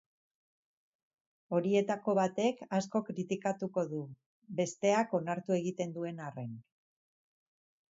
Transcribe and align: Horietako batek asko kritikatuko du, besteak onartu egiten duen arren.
Horietako 1.57 2.15
batek 2.19 2.63
asko 2.79 3.03
kritikatuko 3.11 3.85
du, 3.93 4.01
besteak 4.63 5.15
onartu 5.21 5.59
egiten 5.61 5.97
duen 6.01 6.27
arren. 6.31 6.59